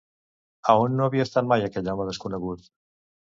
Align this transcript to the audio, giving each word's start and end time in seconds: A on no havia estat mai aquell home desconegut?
A 0.71 0.73
on 0.85 0.95
no 0.99 1.05
havia 1.07 1.25
estat 1.29 1.49
mai 1.51 1.67
aquell 1.67 1.91
home 1.93 2.09
desconegut? 2.09 2.67